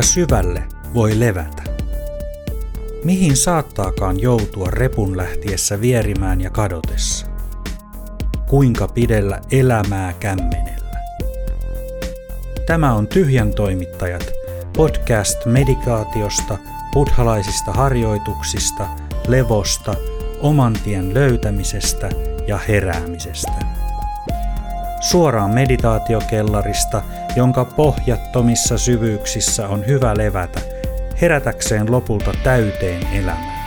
[0.00, 0.62] Kuinka syvälle
[0.94, 1.62] voi levätä?
[3.04, 7.26] Mihin saattaakaan joutua repun lähtiessä vierimään ja kadotessa?
[8.46, 10.96] Kuinka pidellä elämää kämmenellä?
[12.66, 14.30] Tämä on Tyhjän toimittajat,
[14.76, 16.58] podcast medikaatiosta,
[16.92, 18.88] buddhalaisista harjoituksista,
[19.28, 19.94] levosta,
[20.40, 22.10] oman tien löytämisestä
[22.46, 23.69] ja heräämisestä.
[25.00, 27.02] Suoraan meditaatiokellarista,
[27.36, 30.60] jonka pohjattomissa syvyyksissä on hyvä levätä,
[31.20, 33.60] herätäkseen lopulta täyteen elämään.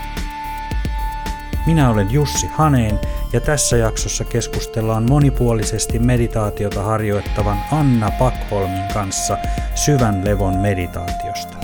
[1.66, 3.00] Minä olen Jussi Haneen
[3.34, 9.38] ja tässä jaksossa keskustellaan monipuolisesti meditaatiota harjoittavan Anna Pakholmin kanssa
[9.76, 11.58] syvän levon meditaatiosta.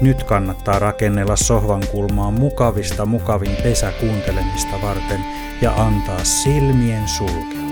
[0.00, 5.20] Nyt kannattaa rakennella sohvan kulmaan mukavista mukavin pesä kuuntelemista varten
[5.62, 7.69] ja antaa silmien sulkea.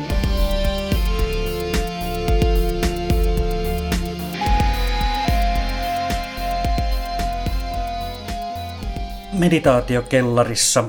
[9.38, 10.84] Meditaatiokellarissa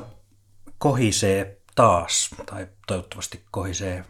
[0.77, 4.05] kohisee taas, tai toivottavasti kohisee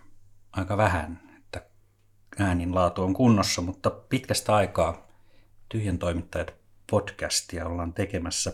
[0.52, 1.62] aika vähän, että
[2.40, 5.08] äänin laatu on kunnossa, mutta pitkästä aikaa
[5.70, 6.54] tyhjän toimittajat
[6.92, 8.54] podcastia ollaan tekemässä.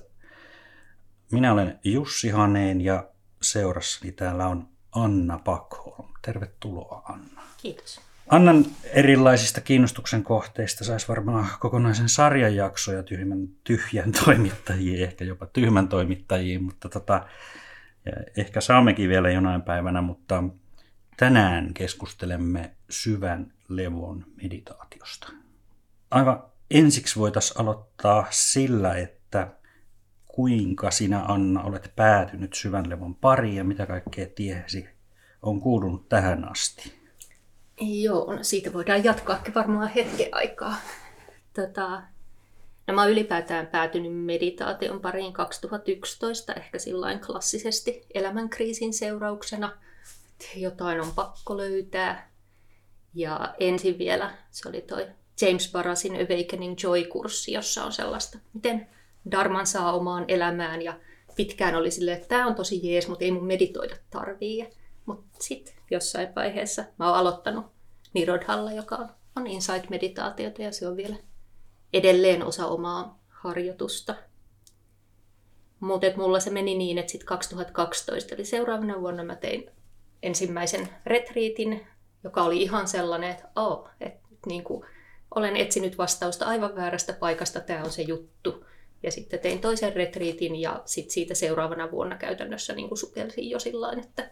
[1.31, 3.07] Minä olen Jussi Haneen ja
[3.41, 6.13] seurassani täällä on Anna Pakholm.
[6.21, 7.41] Tervetuloa Anna.
[7.57, 8.01] Kiitos.
[8.29, 15.87] Annan erilaisista kiinnostuksen kohteista saisi varmaan kokonaisen sarjan jaksoja tyhmän, tyhjän toimittajiin, ehkä jopa tyhmän
[15.87, 17.25] toimittajiin, mutta tota,
[18.37, 20.43] ehkä saammekin vielä jonain päivänä, mutta
[21.17, 25.27] tänään keskustelemme syvän levon meditaatiosta.
[26.11, 29.47] Aivan ensiksi voitaisiin aloittaa sillä, että
[30.27, 34.89] kuinka sinä Anna olet päätynyt syvän levon pariin ja mitä kaikkea tiesi
[35.41, 37.04] on kuulunut tähän asti?
[37.81, 40.75] Joo, no siitä voidaan jatkaa varmaan hetken aikaa.
[41.53, 42.01] Tota,
[42.87, 49.77] no mä oon ylipäätään päätynyt meditaation pariin 2011, ehkä sillain klassisesti elämänkriisin seurauksena.
[50.55, 52.31] Jotain on pakko löytää.
[53.13, 55.07] Ja ensin vielä, se oli toi
[55.41, 58.87] James Barrasin Awakening Joy-kurssi, jossa on sellaista, miten
[59.31, 60.81] Darman saa omaan elämään.
[60.81, 60.99] Ja
[61.35, 64.69] pitkään oli silleen, että tämä on tosi jees, mutta ei mun meditoida tarvii.
[65.05, 67.65] Mutta sitten jossain vaiheessa mä oon aloittanut
[68.13, 71.15] Nirodhalla, joka on insight-meditaatiota ja se on vielä
[71.93, 74.15] edelleen osa omaa harjoitusta.
[75.79, 79.71] Mutta mulla se meni niin, että sitten 2012, eli seuraavana vuonna mä tein
[80.23, 81.87] ensimmäisen retriitin,
[82.23, 84.85] joka oli ihan sellainen, että, oh, että niin kuin,
[85.35, 88.65] olen etsinyt vastausta aivan väärästä paikasta, tämä on se juttu.
[89.03, 93.59] Ja sitten tein toisen retriitin ja sitten siitä seuraavana vuonna käytännössä niin kuin sukelsin jo
[93.59, 94.31] sillä että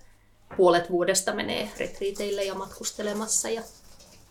[0.57, 3.61] puolet vuodesta menee retriiteille ja matkustelemassa ja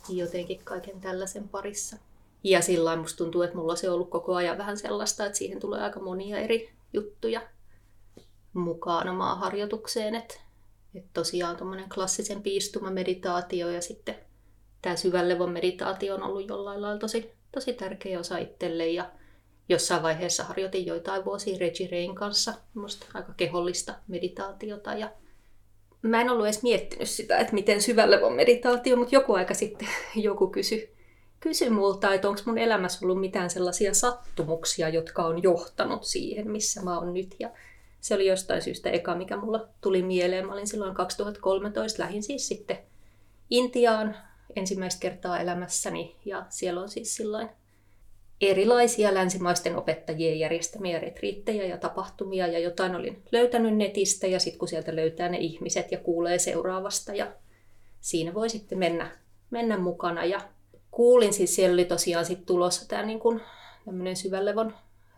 [0.08, 1.96] jotenkin kaiken tällaisen parissa.
[2.44, 5.60] Ja sillä musta tuntuu, että mulla se on ollut koko ajan vähän sellaista, että siihen
[5.60, 7.42] tulee aika monia eri juttuja
[8.52, 10.14] mukaan omaan harjoitukseen.
[10.14, 10.34] Että,
[10.94, 14.16] että tosiaan tuommoinen klassisen piistuma meditaatio ja sitten
[14.82, 18.88] tämä syvällevon meditaatio on ollut jollain lailla tosi, tosi tärkeä osa itselle.
[18.88, 19.10] Ja
[19.68, 25.10] jossain vaiheessa harjoitin joitain vuosia Reggie Rain kanssa, musta aika kehollista meditaatiota ja
[26.02, 29.88] mä en ollut edes miettinyt sitä, että miten syvälle on meditaatio, mutta joku aika sitten
[30.14, 30.92] joku kysyi
[31.42, 36.82] kysy multa, että onko mun elämässä ollut mitään sellaisia sattumuksia, jotka on johtanut siihen, missä
[36.82, 37.36] mä oon nyt.
[37.38, 37.50] Ja
[38.00, 40.46] se oli jostain syystä eka, mikä mulla tuli mieleen.
[40.46, 42.78] Mä olin silloin 2013, lähin siis sitten
[43.50, 44.16] Intiaan
[44.56, 46.16] ensimmäistä kertaa elämässäni.
[46.24, 47.48] Ja siellä on siis silloin
[48.42, 54.68] erilaisia länsimaisten opettajien järjestämiä retriittejä ja tapahtumia ja jotain olin löytänyt netistä ja sitten kun
[54.68, 57.32] sieltä löytää ne ihmiset ja kuulee seuraavasta ja
[58.00, 59.10] siinä voi sitten mennä,
[59.50, 60.24] mennä mukana.
[60.24, 60.40] Ja
[60.90, 63.40] kuulin siis siellä oli tosiaan sitten tulossa tämä niin kuin
[63.84, 64.74] tämmöinen syvällevon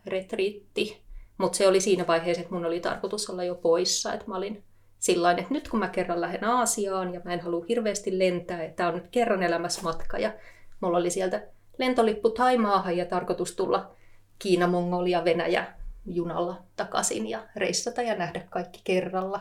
[0.07, 1.01] retriitti,
[1.39, 4.63] mutta se oli siinä vaiheessa, että mun oli tarkoitus olla jo poissa, että mä olin
[4.99, 8.77] sillä että nyt kun mä kerran lähden Aasiaan ja mä en halua hirveästi lentää, että
[8.77, 10.33] tämä on nyt kerran elämässä matka ja
[10.81, 11.43] mulla oli sieltä
[11.79, 13.91] lentolippu Taimaahan ja tarkoitus tulla
[14.39, 15.73] Kiina, Mongolia, Venäjä
[16.07, 19.41] junalla takaisin ja reissata ja nähdä kaikki kerralla.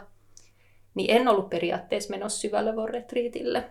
[0.95, 3.69] Niin en ollut periaatteessa menossa syvälle retriitille.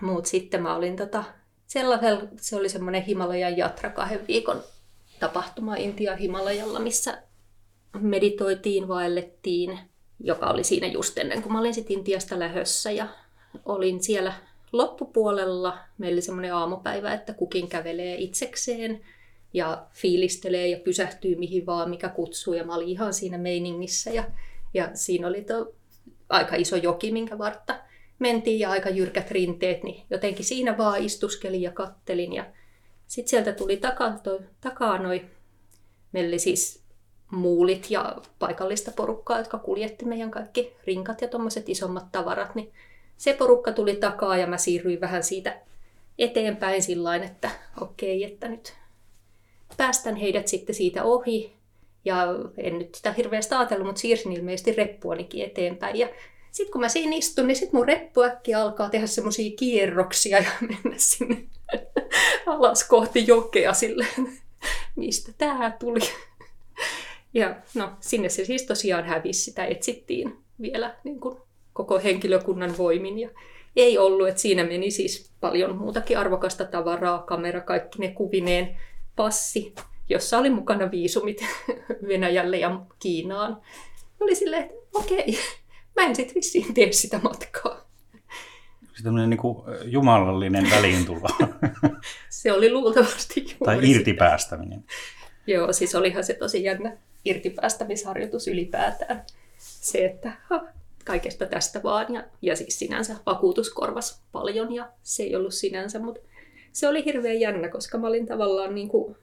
[0.00, 1.24] Mutta sitten mä olin tota,
[1.66, 4.62] sellaisella, se oli semmoinen Himalajan jatra kahden viikon
[5.20, 7.22] tapahtuma Intia Himalajalla, missä
[8.00, 9.78] meditoitiin, vaellettiin,
[10.20, 13.08] joka oli siinä just ennen kuin mä olin sitten Intiasta lähössä ja
[13.64, 14.32] olin siellä
[14.72, 19.00] loppupuolella meillä oli semmoinen aamupäivä, että kukin kävelee itsekseen
[19.54, 22.54] ja fiilistelee ja pysähtyy mihin vaan, mikä kutsuu.
[22.54, 24.24] Ja mä olin ihan siinä meiningissä ja,
[24.74, 25.72] ja siinä oli to,
[26.28, 27.80] aika iso joki, minkä vartta
[28.18, 32.46] mentiin ja aika jyrkät rinteet, niin jotenkin siinä vaan istuskelin ja kattelin ja
[33.06, 35.24] Sitten sieltä tuli takaa, toi, takaa noi,
[36.12, 36.82] meillä oli siis
[37.30, 42.72] muulit ja paikallista porukkaa, jotka kuljetti meidän kaikki rinkat ja tuommoiset isommat tavarat, niin
[43.18, 45.60] se porukka tuli takaa ja mä siirryin vähän siitä
[46.18, 47.50] eteenpäin sillä että
[47.80, 48.74] okei, okay, että nyt
[49.76, 51.58] päästän heidät sitten siitä ohi.
[52.04, 52.26] Ja
[52.56, 55.96] en nyt sitä hirveästi ajatellut, mutta siirsin ilmeisesti reppuanikin eteenpäin.
[55.96, 56.08] Ja
[56.50, 60.50] sitten kun mä siinä istun, niin sitten mun reppu äkkiä alkaa tehdä semmoisia kierroksia ja
[60.60, 61.36] mennä sinne
[62.46, 64.38] alas kohti jokea silleen,
[64.96, 66.00] mistä tää tuli.
[67.34, 71.38] Ja no, sinne se siis tosiaan hävisi, sitä etsittiin vielä niin kuin
[71.78, 73.18] koko henkilökunnan voimin.
[73.18, 73.30] Ja
[73.76, 78.76] ei ollut, että siinä meni siis paljon muutakin arvokasta tavaraa, kamera, kaikki ne kuvineen,
[79.16, 79.74] passi,
[80.08, 81.44] jossa oli mukana viisumit
[82.08, 83.60] Venäjälle ja Kiinaan.
[84.20, 85.38] Oli silleen, että okei,
[85.96, 87.88] mä en sitten vissiin tee sitä matkaa.
[88.94, 89.40] Se tämmöinen niin
[89.84, 91.28] jumalallinen väliintulo.
[92.30, 94.84] se oli luultavasti juuri Tai irtipäästäminen.
[95.46, 99.22] Joo, siis olihan se tosi jännä irtipäästämisharjoitus ylipäätään.
[99.58, 100.64] Se, että ha,
[101.08, 102.14] kaikesta tästä vaan.
[102.14, 106.20] Ja, ja siis sinänsä vakuutus korvas paljon ja se ei ollut sinänsä, mutta
[106.72, 109.16] se oli hirveän jännä, koska mä olin tavallaan niin kuin,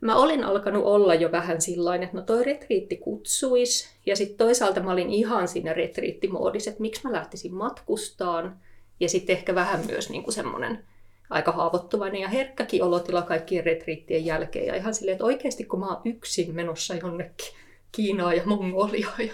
[0.00, 3.88] mä olin alkanut olla jo vähän sillain, että no toi retriitti kutsuis.
[4.06, 8.60] Ja sitten toisaalta mä olin ihan siinä retriittimoodissa, että miksi mä lähtisin matkustaan.
[9.00, 10.84] Ja sitten ehkä vähän myös niin kuin semmoinen
[11.30, 14.66] aika haavoittuvainen ja herkkäkin olotila kaikkien retriittien jälkeen.
[14.66, 17.54] Ja ihan silleen, että oikeasti kun mä oon yksin menossa jonnekin
[17.92, 19.14] Kiinaa ja Mongoliaa.
[19.18, 19.32] Ja,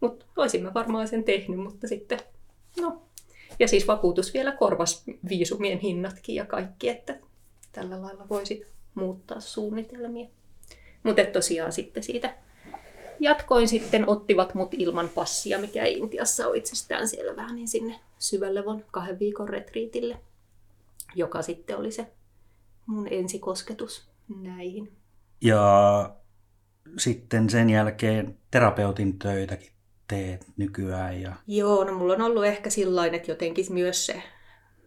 [0.00, 2.18] mutta olisin mä varmaan sen tehnyt, mutta sitten,
[2.80, 3.02] no.
[3.58, 7.18] Ja siis vakuutus vielä korvas viisumien hinnatkin ja kaikki, että
[7.72, 10.28] tällä lailla voisit muuttaa suunnitelmia.
[11.02, 12.34] Mutta tosiaan sitten siitä
[13.20, 19.18] jatkoin sitten, ottivat mut ilman passia, mikä Intiassa on itsestään selvää, niin sinne syvällevon kahden
[19.18, 20.20] viikon retriitille,
[21.14, 22.06] joka sitten oli se
[22.86, 24.08] mun ensikosketus
[24.42, 24.92] näihin.
[25.40, 26.16] Ja
[26.98, 29.72] sitten sen jälkeen terapeutin töitäkin
[30.08, 31.20] teet nykyään?
[31.20, 31.34] Ja...
[31.46, 34.22] Joo, no mulla on ollut ehkä sillain, että jotenkin myös se,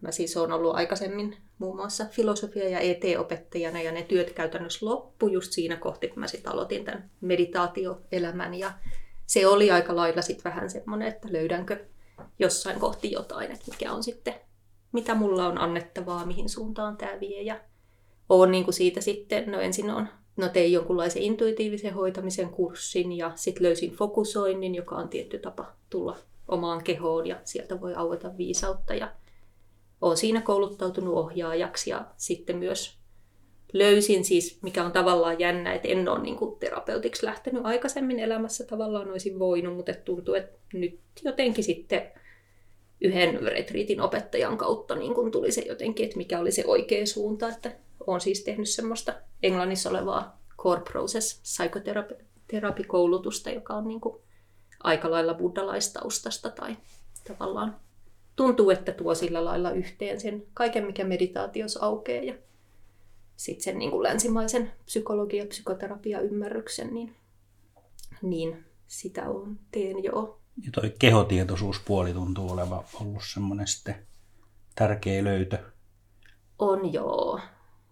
[0.01, 5.27] mä siis olen ollut aikaisemmin muun muassa filosofia- ja ET-opettajana ja ne työt käytännössä loppu
[5.27, 8.71] just siinä kohti, kun mä sitten aloitin tämän meditaatioelämän ja
[9.25, 11.85] se oli aika lailla sitten vähän semmoinen, että löydänkö
[12.39, 14.33] jossain kohti jotain, että mikä on sitten,
[14.91, 17.59] mitä mulla on annettavaa, mihin suuntaan tämä vie ja
[18.29, 20.07] on niin kuin siitä sitten, no ensin on
[20.39, 26.17] no tein jonkunlaisen intuitiivisen hoitamisen kurssin ja sitten löysin fokusoinnin, joka on tietty tapa tulla
[26.47, 28.93] omaan kehoon ja sieltä voi aueta viisautta.
[28.93, 29.11] Ja
[30.01, 32.99] olen siinä kouluttautunut ohjaajaksi ja sitten myös
[33.73, 38.65] löysin siis, mikä on tavallaan jännä, että en ole niin kuin terapeutiksi lähtenyt aikaisemmin elämässä,
[38.65, 42.11] tavallaan olisin voinut, mutta tuntuu, että nyt jotenkin sitten
[43.01, 47.49] yhden retriitin opettajan kautta niin kuin tuli se jotenkin, että mikä oli se oikea suunta,
[47.49, 47.71] että
[48.07, 49.13] olen siis tehnyt semmoista
[49.43, 54.21] Englannissa olevaa Core Process psykoterapikoulutusta, joka on niin kuin
[54.83, 56.77] aika lailla buddhalaistaustasta tai
[57.27, 57.75] tavallaan
[58.35, 62.33] tuntuu, että tuo sillä lailla yhteen sen kaiken, mikä meditaatiossa aukeaa ja
[63.35, 67.15] sitten sen niin kuin länsimaisen psykologia- ja psykoterapia-ymmärryksen, niin,
[68.21, 70.39] niin sitä on, teen jo.
[70.65, 73.95] Ja toi kehotietoisuuspuoli tuntuu olevan ollut semmoinen sitten
[74.75, 75.57] tärkeä löytö.
[76.59, 77.39] On joo.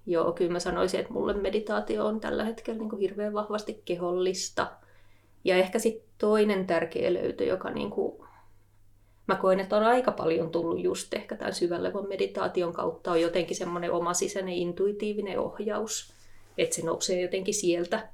[0.10, 4.72] Joo, kyllä mä sanoisin, että mulle meditaatio on tällä hetkellä niin kuin hirveän vahvasti kehollista.
[5.44, 8.22] Ja ehkä sitten toinen tärkeä löytö, joka niin kuin,
[9.28, 13.58] mä koen, että on aika paljon tullut just ehkä tämän syvällevon meditaation kautta, on jotenkin
[13.58, 16.14] semmoinen oma sisäinen intuitiivinen ohjaus.
[16.58, 18.10] Että se nousee jotenkin sieltä,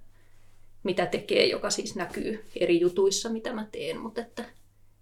[0.84, 4.00] mitä tekee, joka siis näkyy eri jutuissa, mitä mä teen.
[4.00, 4.46] Mutta että,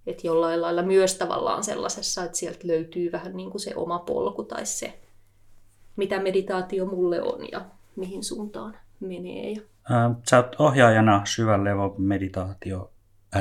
[0.08, 4.44] että jollain lailla myös tavallaan sellaisessa, että sieltä löytyy vähän niin kuin se oma polku
[4.44, 5.00] tai se,
[5.96, 9.56] mitä meditaatio mulle on ja mihin suuntaan menee.
[10.30, 12.92] Sä oot ohjaajana Syvän levo meditaatio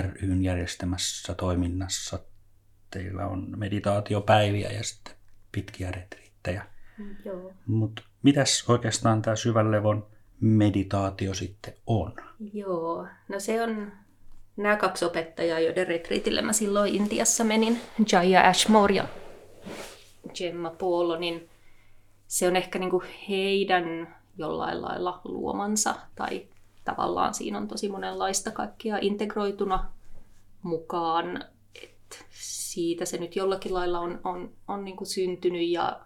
[0.01, 2.19] ryn järjestämässä toiminnassa.
[2.91, 5.15] Teillä on meditaatiopäiviä ja sitten
[5.53, 6.67] pitkiä retriittejä.
[6.99, 7.53] Mm, joo.
[7.67, 10.07] Mutta mitäs oikeastaan tämä Syvän levon
[10.41, 12.13] meditaatio sitten on?
[12.53, 13.93] Joo, no se on
[14.57, 17.81] nämä kaksi opettajaa, joiden retriitille mä silloin Intiassa menin,
[18.13, 19.05] Jaya Ashmore ja
[20.35, 21.49] Gemma Polo, niin
[22.31, 26.47] se on ehkä niin kuin heidän jollain lailla luomansa tai
[26.85, 29.93] tavallaan siinä on tosi monenlaista kaikkia integroituna
[30.63, 31.45] mukaan.
[31.83, 36.01] Et siitä se nyt jollakin lailla on, on, on niin kuin syntynyt ja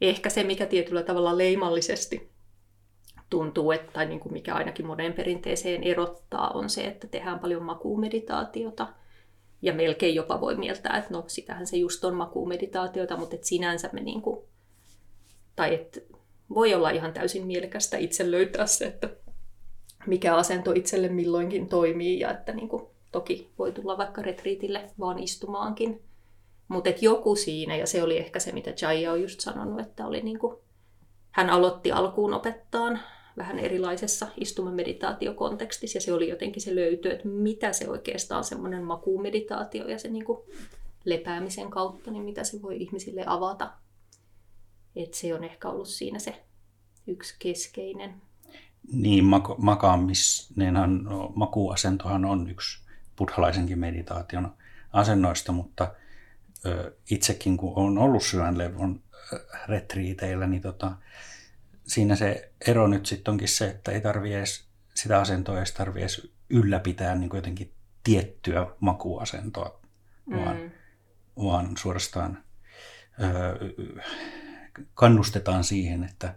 [0.00, 2.30] ehkä se, mikä tietyllä tavalla leimallisesti
[3.30, 7.62] tuntuu, että, tai niin kuin mikä ainakin monen perinteeseen erottaa, on se, että tehdään paljon
[7.62, 8.86] makuumeditaatiota.
[9.62, 13.90] Ja melkein jopa voi mieltää, että no sitähän se just on makuumeditaatiota, mutta et sinänsä
[13.92, 14.51] me niin kuin
[15.56, 16.00] tai että
[16.54, 19.10] voi olla ihan täysin mielekästä itse löytää se, että
[20.06, 22.82] mikä asento itselle milloinkin toimii ja että niin kuin,
[23.12, 26.02] toki voi tulla vaikka retriitille vaan istumaankin.
[26.68, 30.20] Mutta joku siinä, ja se oli ehkä se, mitä Jaya on just sanonut, että oli
[30.20, 30.56] niin kuin,
[31.30, 33.00] hän aloitti alkuun opettaan
[33.36, 39.88] vähän erilaisessa istumameditaatiokontekstissa, ja se oli jotenkin se löyty, että mitä se oikeastaan semmoinen makuumeditaatio
[39.88, 40.38] ja se niin kuin
[41.04, 43.70] lepäämisen kautta, niin mitä se voi ihmisille avata.
[44.96, 46.44] Että se on ehkä ollut siinä se
[47.06, 48.22] yksi keskeinen.
[48.92, 52.82] Niin, mak- makaamisneenhan, no, makuasentohan on yksi
[53.16, 54.54] buddhalaisenkin meditaation
[54.92, 55.94] asennoista, mutta
[56.66, 59.00] ö, itsekin kun on ollut syvänlevon
[59.68, 60.92] retriiteillä, niin tota,
[61.86, 66.00] siinä se ero nyt sitten onkin se, että ei tarvi edes sitä asentoa edes tarvi
[66.00, 67.72] edes ylläpitää niin jotenkin
[68.04, 69.80] tiettyä makuasentoa,
[70.26, 70.36] mm.
[70.36, 70.72] vaan,
[71.36, 72.44] vaan suorastaan
[73.22, 73.58] ö,
[74.94, 76.34] kannustetaan siihen, että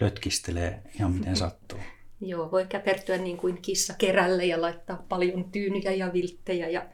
[0.00, 1.78] lötkistelee ihan miten sattuu.
[2.20, 6.86] Joo, voi käpertyä niin kuin kissa kerälle ja laittaa paljon tyynyjä ja vilttejä ja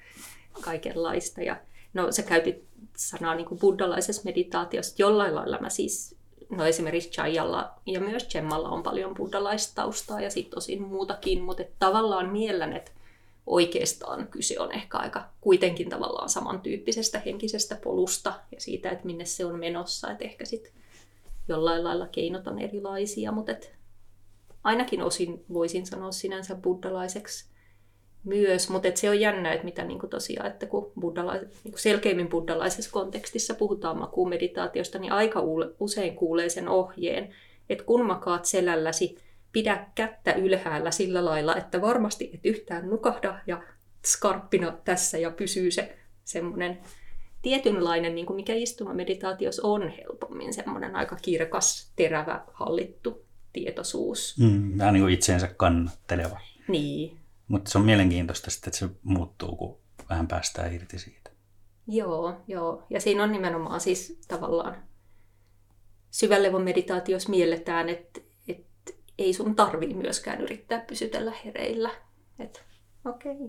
[0.61, 1.43] kaikenlaista.
[1.43, 1.57] Ja,
[1.95, 2.65] no se käytit
[2.97, 4.95] sanaa niin kuin buddhalaisessa meditaatiossa.
[4.99, 6.17] Jollain lailla mä siis,
[6.51, 11.63] no esimerkiksi Chayalla ja myös Chemmalla on paljon buddhalaista taustaa ja sitten tosin muutakin, mutta
[11.63, 12.91] et tavallaan miellän, että
[13.49, 19.45] oikeastaan kyse on ehkä aika kuitenkin tavallaan samantyyppisestä henkisestä polusta ja siitä, että minne se
[19.45, 20.11] on menossa.
[20.11, 20.73] Että ehkä sitten
[21.49, 23.75] jollain lailla keinot on erilaisia, mutta et
[24.65, 27.51] ainakin osin voisin sanoa sinänsä buddhalaiseksi
[28.25, 32.91] myös, mutta se on jännä, että mitä niin tosiaan, että kun buddhalais, niin selkeimmin buddhalaisessa
[32.91, 35.41] kontekstissa puhutaan makuumeditaatiosta, niin aika
[35.81, 37.35] usein kuulee sen ohjeen,
[37.69, 39.17] että kun makaat selälläsi,
[39.59, 43.63] pidä kättä ylhäällä sillä lailla, että varmasti et yhtään nukahda ja
[44.07, 46.79] skarppina tässä ja pysyy se semmoinen
[47.43, 54.37] tietynlainen, niin kuin mikä istumameditaatiossa on helpommin, semmoinen aika kirkas, terävä, hallittu tietoisuus.
[54.39, 56.41] Mm, vähän niin kuin itseensä kannatteleva.
[56.69, 57.19] Niin.
[57.49, 61.31] Mutta se on mielenkiintoista sitten, että se muuttuu, kun vähän päästään irti siitä.
[61.87, 62.87] Joo, joo.
[62.91, 64.77] Ja siinä on nimenomaan siis tavallaan
[66.11, 68.28] syvällevon meditaatiossa mielletään, että, että
[69.19, 71.91] ei sun tarvii myöskään yrittää pysytellä hereillä.
[72.39, 72.61] Että
[73.05, 73.49] okei, okay,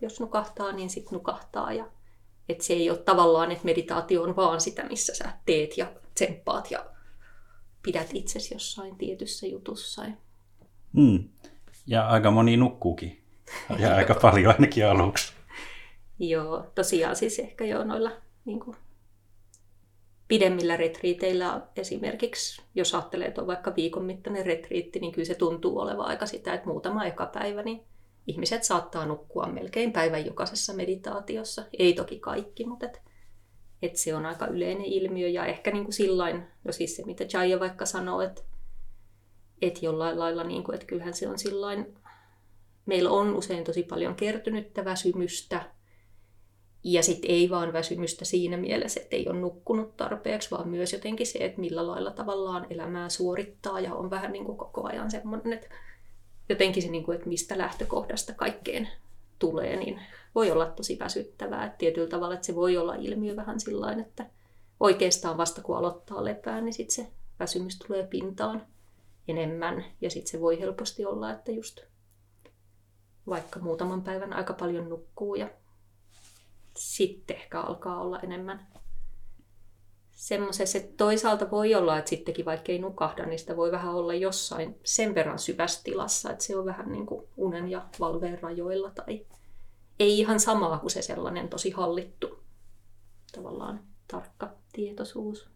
[0.00, 1.72] jos nukahtaa, niin sitten nukahtaa.
[1.72, 1.86] Ja,
[2.48, 6.70] että se ei ole tavallaan, että meditaatio on vaan sitä, missä sä teet ja tsemppaat
[6.70, 6.86] ja
[7.82, 10.02] pidät itsesi jossain tietyssä jutussa.
[10.92, 11.28] Mm.
[11.86, 13.24] Ja aika moni nukkuukin.
[13.78, 15.32] Ja aika paljon ainakin aluksi.
[16.18, 18.10] Joo, tosiaan siis ehkä jo noilla
[18.44, 18.76] niin kuin,
[20.32, 25.78] pidemmillä retriiteillä esimerkiksi, jos ajattelee, että on vaikka viikon mittainen retriitti, niin kyllä se tuntuu
[25.78, 27.84] olevan aika sitä, että muutama eka päivä, niin
[28.26, 31.64] ihmiset saattaa nukkua melkein päivän jokaisessa meditaatiossa.
[31.78, 33.02] Ei toki kaikki, mutta et,
[33.82, 35.28] et se on aika yleinen ilmiö.
[35.28, 38.42] Ja ehkä niin kuin sillain, no siis se mitä Jaya vaikka sanoo, että
[39.62, 41.94] et jollain lailla, niin kuin, että kyllähän se on sillain,
[42.86, 45.62] meillä on usein tosi paljon kertynyttä väsymystä,
[46.84, 51.26] ja sitten ei vaan väsymystä siinä mielessä, että ei ole nukkunut tarpeeksi, vaan myös jotenkin
[51.26, 55.52] se, että millä lailla tavallaan elämää suorittaa ja on vähän niin kuin koko ajan semmoinen,
[55.52, 55.68] että
[56.48, 58.88] jotenkin se, niin kuin, että mistä lähtökohdasta kaikkeen
[59.38, 60.00] tulee, niin
[60.34, 61.64] voi olla tosi väsyttävää.
[61.64, 64.26] Että tietyllä tavalla, että se voi olla ilmiö vähän sillä että
[64.80, 68.66] oikeastaan vasta kun aloittaa lepää, niin sitten se väsymys tulee pintaan
[69.28, 69.84] enemmän.
[70.00, 71.80] Ja sitten se voi helposti olla, että just
[73.26, 75.50] vaikka muutaman päivän aika paljon nukkuu ja
[76.76, 78.66] sitten ehkä alkaa olla enemmän
[80.22, 84.14] semmoisessa, että toisaalta voi olla, että sittenkin vaikka ei nukahda, niin sitä voi vähän olla
[84.14, 88.90] jossain sen verran syvässä tilassa, että se on vähän niin kuin unen ja valveen rajoilla
[88.90, 89.26] tai
[89.98, 92.42] ei ihan samaa kuin se sellainen tosi hallittu
[93.32, 95.48] tavallaan tarkka tietoisuus.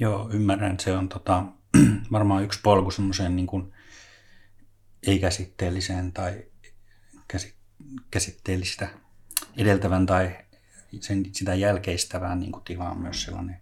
[0.00, 0.80] Joo, ymmärrän.
[0.80, 1.44] Se on tota,
[2.12, 3.72] varmaan yksi polku semmoiseen niin kuin
[5.06, 6.44] ei-käsitteelliseen tai
[7.28, 7.54] käsi,
[8.10, 8.88] käsitteellistä
[9.56, 10.36] edeltävän tai
[11.00, 13.56] sen, sitä jälkeistävään niin kuin tilaan myös sellainen,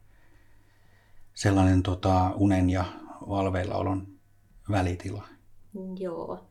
[1.35, 2.85] sellainen tota, unen ja
[3.29, 4.07] valveillaolon
[4.71, 5.29] välitila.
[5.99, 6.49] Joo.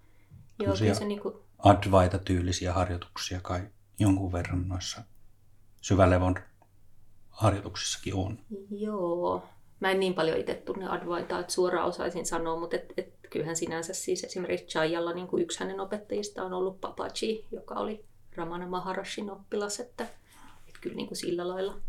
[0.60, 1.36] Joo kyllä se niin kuin...
[1.60, 3.62] Advaita-tyylisiä harjoituksia kai
[4.00, 5.02] jonkun verran noissa
[5.82, 6.36] syvälevon
[7.30, 8.40] harjoituksissakin on.
[8.70, 9.44] Joo.
[9.80, 13.56] Mä en niin paljon itse tunne Advaitaa, että suoraan osaisin sanoa, mutta et, et, kyllähän
[13.56, 18.06] sinänsä siis esimerkiksi Chayalla niin kuin yksi hänen opettajista on ollut Papaji, joka oli
[18.38, 20.08] Ramana Maharashin oppilas, että
[20.68, 21.80] että kyllä niin kuin sillä lailla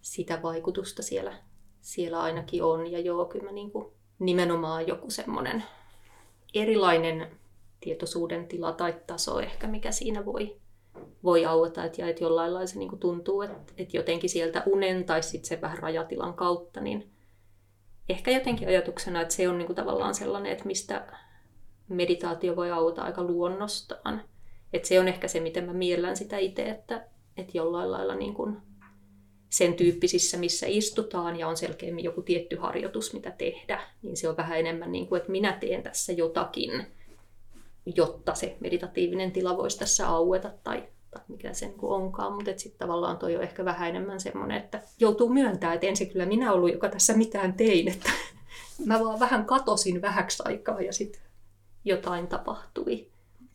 [0.00, 1.32] sitä vaikutusta siellä,
[1.80, 2.92] siellä ainakin on.
[2.92, 5.64] Ja joo, kyllä mä niin kuin nimenomaan joku semmoinen
[6.54, 7.30] erilainen
[7.80, 10.56] tietoisuuden tila tai taso ehkä, mikä siinä voi,
[11.24, 11.84] voi aueta.
[11.84, 15.22] Et, ja että jollain lailla se niin kuin tuntuu, että, että jotenkin sieltä unen tai
[15.22, 17.10] sitten sen vähän rajatilan kautta, niin
[18.08, 21.12] ehkä jotenkin ajatuksena, että se on niin kuin tavallaan sellainen, että mistä
[21.88, 24.22] meditaatio voi auttaa aika luonnostaan.
[24.72, 27.06] Että se on ehkä se, miten mä miellän sitä itse, että,
[27.36, 28.56] että jollain lailla niin kuin
[29.50, 34.36] sen tyyppisissä, missä istutaan ja on selkeämmin joku tietty harjoitus, mitä tehdä, niin se on
[34.36, 36.86] vähän enemmän niin kuin, että minä teen tässä jotakin,
[37.96, 42.32] jotta se meditatiivinen tila voisi tässä aueta tai, tai mikä se niin onkaan.
[42.32, 46.26] Mutta sitten tavallaan toi on ehkä vähän enemmän semmoinen, että joutuu myöntää, että ensin kyllä
[46.26, 48.10] minä ollut, joka tässä mitään tein, että
[48.86, 51.22] mä vaan vähän katosin vähäksi aikaa ja sitten
[51.84, 53.10] jotain tapahtui.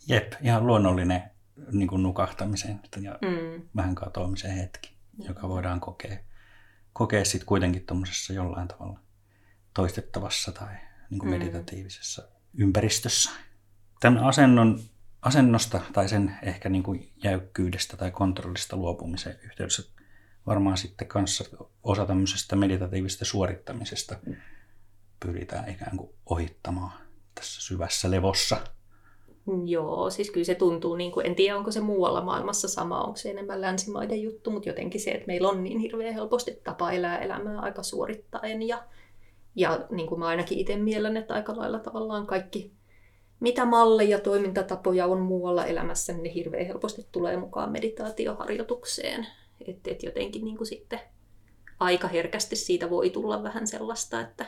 [0.07, 1.23] Jep, ihan luonnollinen
[1.71, 3.61] niin kuin nukahtamisen ja mm.
[3.75, 6.17] vähän katoamisen hetki, joka voidaan kokea,
[6.93, 8.99] kokea sitten kuitenkin tuommoisessa jollain tavalla
[9.73, 10.75] toistettavassa tai
[11.09, 11.37] niin kuin mm.
[11.37, 13.31] meditatiivisessa ympäristössä.
[13.99, 14.79] Tämän asennon,
[15.21, 19.83] asennosta tai sen ehkä niin kuin jäykkyydestä tai kontrollista luopumisen yhteydessä
[20.47, 21.43] varmaan sitten kanssa
[21.83, 24.15] osa tämmöisestä meditatiivisesta suorittamisesta
[25.19, 26.93] pyritään ikään kuin ohittamaan
[27.35, 28.57] tässä syvässä levossa.
[29.65, 33.17] Joo, siis kyllä se tuntuu, niin kuin, en tiedä onko se muualla maailmassa sama, onko
[33.17, 37.19] se enemmän länsimaiden juttu, mutta jotenkin se, että meillä on niin hirveän helposti tapa elää
[37.19, 38.83] elämää aika suorittaen ja,
[39.55, 42.71] ja niin kuin mä ainakin itse mielen, että aika lailla tavallaan kaikki,
[43.39, 49.27] mitä malleja, toimintatapoja on muualla elämässä, niin ne hirveän helposti tulee mukaan meditaatioharjoitukseen.
[49.67, 50.99] Että et jotenkin niin kuin sitten
[51.79, 54.45] aika herkästi siitä voi tulla vähän sellaista, että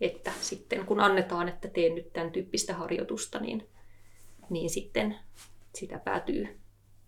[0.00, 3.68] että sitten kun annetaan, että teen nyt tämän tyyppistä harjoitusta, niin,
[4.50, 5.16] niin sitten
[5.74, 6.58] sitä päätyy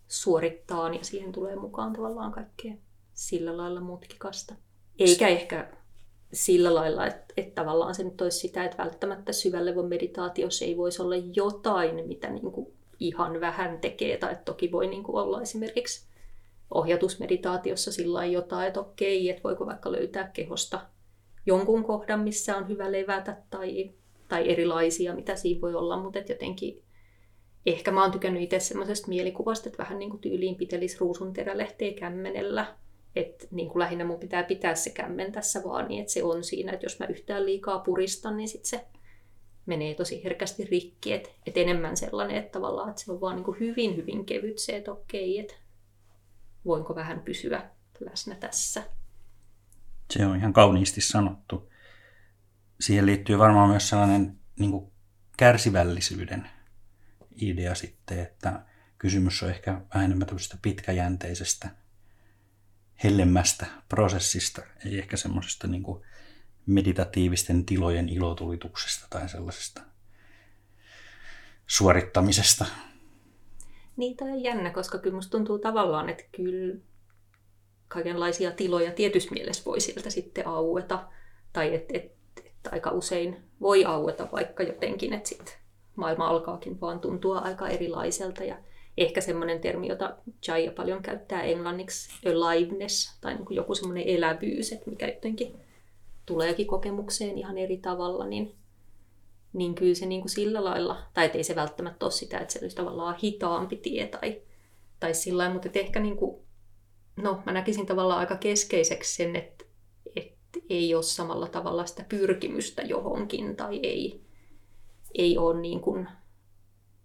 [0.08, 2.74] suorittaa ja siihen tulee mukaan tavallaan kaikkea
[3.14, 4.54] sillä lailla mutkikasta.
[4.98, 5.72] Eikä ehkä
[6.32, 11.02] sillä lailla, että, että tavallaan se nyt olisi sitä, että välttämättä syvällevon meditaatiossa ei voisi
[11.02, 16.06] olla jotain, mitä niin kuin ihan vähän tekee, tai toki voi niin kuin olla esimerkiksi
[16.74, 20.80] ohjatusmeditaatiossa sillä jotain, että okei, että voiko vaikka löytää kehosta
[21.46, 23.90] jonkun kohdan, missä on hyvä levätä tai,
[24.28, 26.82] tai erilaisia, mitä siinä voi olla, mutta jotenkin
[27.66, 31.92] ehkä mä oon tykännyt itse semmoisesta mielikuvasta, että vähän niin kuin tyyliin pitelisi ruusun terälehteä
[31.92, 32.76] kämmenellä,
[33.16, 36.44] että niin kuin lähinnä mun pitää pitää se kämmen tässä vaan niin, että se on
[36.44, 38.86] siinä, että jos mä yhtään liikaa puristan, niin sit se
[39.66, 43.44] menee tosi herkästi rikki, että et enemmän sellainen, että tavallaan että se on vaan niin
[43.44, 45.54] kuin hyvin, hyvin kevyt se, että okei, että
[46.64, 47.70] voinko vähän pysyä
[48.00, 48.82] läsnä tässä.
[50.10, 51.70] Se on ihan kauniisti sanottu.
[52.80, 54.92] Siihen liittyy varmaan myös sellainen niin kuin
[55.36, 56.50] kärsivällisyyden
[57.42, 58.60] idea sitten, että
[58.98, 60.28] kysymys on ehkä vähän enemmän
[60.62, 61.70] pitkäjänteisestä,
[63.04, 65.84] hellemmästä prosessista, ei ehkä semmoisesta niin
[66.66, 69.80] meditatiivisten tilojen ilotulituksesta tai sellaisesta
[71.66, 72.66] suorittamisesta.
[73.96, 76.76] Niin, tämä on jännä, koska kyllä musta tuntuu tavallaan, että kyllä
[77.88, 81.08] kaikenlaisia tiloja tietyssä mielessä voi sieltä sitten aueta.
[81.52, 82.12] Tai että et,
[82.44, 85.54] et aika usein voi aueta vaikka jotenkin, että sitten
[86.00, 88.44] maailma alkaakin vaan tuntua aika erilaiselta.
[88.44, 88.56] Ja
[88.98, 94.72] ehkä semmoinen termi, jota Jaya paljon käyttää englanniksi, aliveness, tai niin kuin joku semmoinen elävyys,
[94.72, 95.56] että mikä jotenkin
[96.26, 98.54] tuleekin kokemukseen ihan eri tavalla, niin,
[99.52, 102.58] niin kyllä se niin kuin sillä lailla, tai ei se välttämättä ole sitä, että se
[102.62, 104.42] olisi tavallaan hitaampi tie tai,
[105.00, 106.42] tai sillä lailla, mutta ehkä niin kuin
[107.16, 109.64] no mä näkisin tavallaan aika keskeiseksi sen, että,
[110.16, 114.20] että ei ole samalla tavalla sitä pyrkimystä johonkin tai ei,
[115.14, 116.08] ei ole niin kuin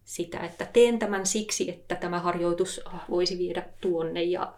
[0.03, 4.53] sitä, että teen tämän siksi, että tämä harjoitus voisi viedä tuonne ja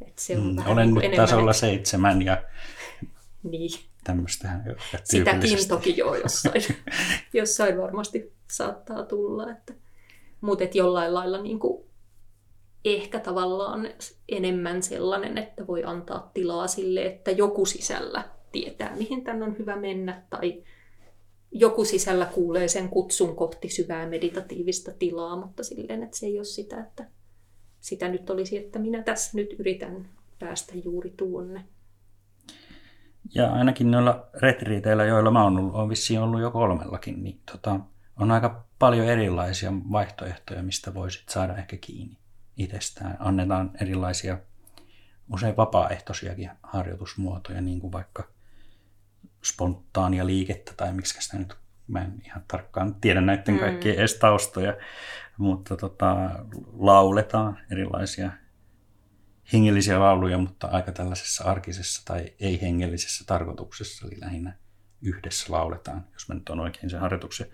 [0.00, 2.42] että se on mm, vähän Olen niin nyt enemmän, tasolla seitsemän ja
[3.42, 3.70] niin.
[4.04, 4.60] tämmöistä.
[5.04, 6.62] Sitäkin toki jo jossain,
[7.32, 9.50] jossain varmasti saattaa tulla.
[9.50, 9.74] Että,
[10.40, 11.84] mutta et jollain lailla niin kuin
[12.84, 13.88] ehkä tavallaan
[14.28, 19.76] enemmän sellainen, että voi antaa tilaa sille, että joku sisällä tietää, mihin tämän on hyvä
[19.76, 20.62] mennä, tai
[21.56, 26.44] joku sisällä kuulee sen kutsun kohti syvää meditatiivista tilaa, mutta silleen, että se ei ole
[26.44, 27.04] sitä, että
[27.80, 31.64] sitä nyt olisi, että minä tässä nyt yritän päästä juuri tuonne.
[33.34, 37.80] Ja ainakin noilla retriiteillä, joilla mä oon ollut, on vissiin ollut jo kolmellakin, niin tota,
[38.16, 42.16] on aika paljon erilaisia vaihtoehtoja, mistä voisit saada ehkä kiinni
[42.56, 43.16] itsestään.
[43.18, 44.38] Annetaan erilaisia,
[45.32, 48.33] usein vapaaehtoisiakin harjoitusmuotoja, niin kuin vaikka
[49.44, 53.60] spontaania liikettä tai miksi sitä nyt, mä en ihan tarkkaan tiedä näiden mm.
[53.60, 54.76] kaikkien edes taustoja,
[55.36, 56.30] mutta tota,
[56.72, 58.30] lauletaan erilaisia
[59.52, 64.56] hengellisiä lauluja, mutta aika tällaisessa arkisessa tai ei-hengellisessä tarkoituksessa, eli lähinnä
[65.02, 67.46] yhdessä lauletaan, jos mä nyt on oikein sen harjoituksen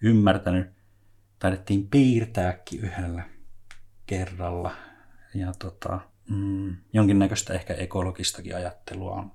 [0.00, 0.70] ymmärtänyt.
[1.38, 3.22] Taidettiin piirtääkin yhdellä
[4.06, 4.76] kerralla.
[5.34, 9.32] Ja tota, mm, jonkinnäköistä ehkä ekologistakin ajattelua on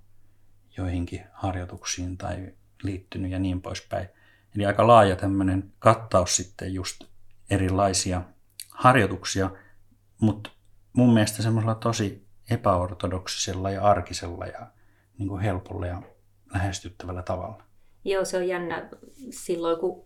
[0.78, 4.08] joihinkin harjoituksiin tai liittynyt ja niin poispäin.
[4.56, 7.04] Eli aika laaja tämmöinen kattaus sitten just
[7.50, 8.22] erilaisia
[8.70, 9.52] harjoituksia,
[10.22, 10.50] mutta
[10.94, 14.68] mun mielestä semmoisella tosi epäortodoksisella ja arkisella ja
[15.18, 16.02] niin kuin helpolla ja
[16.54, 17.64] lähestyttävällä tavalla.
[18.06, 18.90] Joo, se on jännä.
[19.30, 20.06] Silloin kun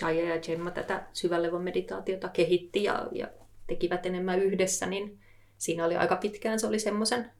[0.00, 3.28] Jaya ja Gemma tätä syvälevon meditaatiota kehitti ja, ja
[3.66, 5.20] tekivät enemmän yhdessä, niin
[5.58, 7.30] siinä oli aika pitkään, se oli semmoisen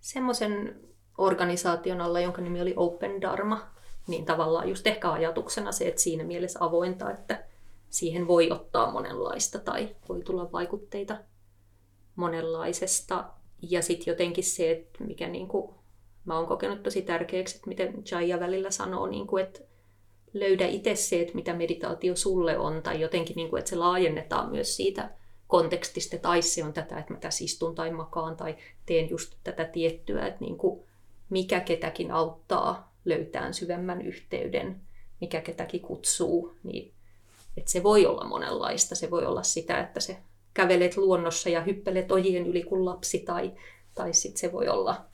[0.00, 0.80] semmoisen
[1.18, 3.66] organisaation alla, jonka nimi oli Open Dharma,
[4.06, 7.44] niin tavallaan just ehkä ajatuksena se, että siinä mielessä avointa, että
[7.88, 11.16] siihen voi ottaa monenlaista tai voi tulla vaikutteita
[12.16, 13.24] monenlaisesta.
[13.62, 15.74] Ja sitten jotenkin se, että mikä niin kuin,
[16.24, 19.60] mä oon kokenut tosi tärkeäksi, että miten Jaya välillä sanoo, niin kuin, että
[20.32, 24.50] löydä itse se, että mitä meditaatio sulle on, tai jotenkin, niin kuin, että se laajennetaan
[24.50, 25.10] myös siitä
[25.46, 29.34] kontekstista, että ai se on tätä, että mä tässä istun tai makaan tai teen just
[29.44, 30.84] tätä tiettyä, että niin kuin,
[31.32, 34.80] mikä ketäkin auttaa löytää syvemmän yhteyden,
[35.20, 36.92] mikä ketäkin kutsuu, niin
[37.56, 38.94] että se voi olla monenlaista.
[38.94, 40.16] Se voi olla sitä, että se
[40.54, 43.52] kävelet luonnossa ja hyppelet ojien yli kuin lapsi, tai,
[43.94, 45.04] tai sitten se voi olla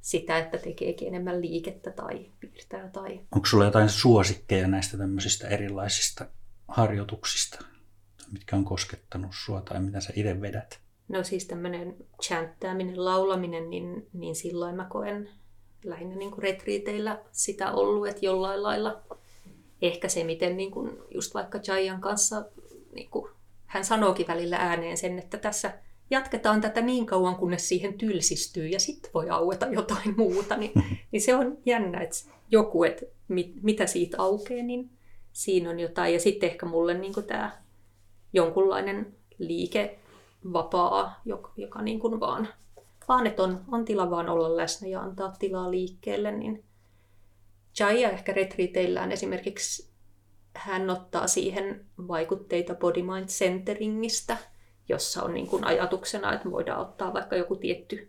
[0.00, 2.88] sitä, että tekeekin enemmän liikettä tai piirtää.
[2.88, 3.20] Tai...
[3.32, 6.26] Onko sulla jotain suosikkeja näistä tämmöisistä erilaisista
[6.68, 7.64] harjoituksista,
[8.32, 10.80] mitkä on koskettanut sua tai mitä sä itse vedät?
[11.08, 15.30] No siis tämmöinen chanttaaminen, laulaminen, niin, niin silloin mä koen
[15.84, 19.02] lähinnä niin kuin retriiteillä sitä ollut, että jollain lailla
[19.82, 22.44] ehkä se, miten niin kuin just vaikka Jayan kanssa,
[22.92, 23.30] niin kuin,
[23.66, 25.78] hän sanookin välillä ääneen sen, että tässä
[26.10, 30.72] jatketaan tätä niin kauan, kunnes siihen tylsistyy ja sitten voi aueta jotain muuta, niin,
[31.12, 32.16] niin se on jännä, että
[32.50, 34.90] joku, että mit, mitä siitä aukeaa, niin
[35.32, 36.12] siinä on jotain.
[36.12, 37.62] Ja sitten ehkä mulle niin tämä
[38.32, 39.98] jonkunlainen liike
[40.52, 42.48] vapaa, joka, joka niin kuin vaan,
[43.10, 46.64] vaan että on, on tila vaan olla läsnä ja antaa tilaa liikkeelle, niin
[47.78, 49.90] Jaya ehkä retriiteillään esimerkiksi
[50.54, 54.36] hän ottaa siihen vaikutteita body mind centeringistä,
[54.88, 58.08] jossa on niin kuin ajatuksena, että voidaan ottaa vaikka joku tietty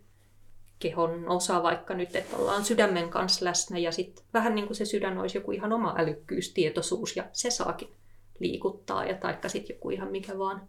[0.78, 4.84] kehon osa, vaikka nyt, että ollaan sydämen kanssa läsnä ja sitten vähän niin kuin se
[4.84, 7.88] sydän olisi joku ihan oma älykkyys, tietoisuus ja se saakin
[8.38, 10.68] liikuttaa ja taikka sitten joku ihan mikä vaan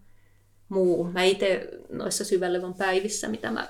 [0.70, 1.04] muu.
[1.04, 3.68] Mä itse noissa syvällevän päivissä, mitä mä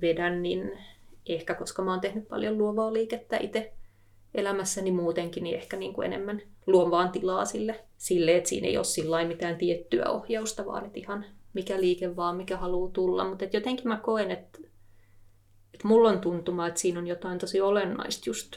[0.00, 0.78] vedän, niin
[1.26, 3.72] ehkä koska mä oon tehnyt paljon luovaa liikettä itse
[4.34, 8.76] elämässäni muutenkin, niin ehkä niin kuin enemmän luon vaan tilaa sille, sille, että siinä ei
[8.76, 13.28] ole sillä mitään tiettyä ohjausta, vaan että ihan mikä liike vaan, mikä haluaa tulla.
[13.28, 14.58] Mutta jotenkin mä koen, että,
[15.74, 18.56] että mulla on tuntuma, että siinä on jotain tosi olennaista just,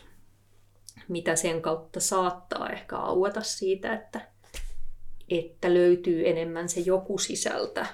[1.08, 4.22] mitä sen kautta saattaa ehkä aueta siitä, että,
[5.30, 7.86] että löytyy enemmän se joku sisältä,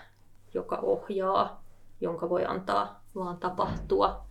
[0.54, 1.64] joka ohjaa,
[2.02, 4.26] jonka voi antaa vaan tapahtua.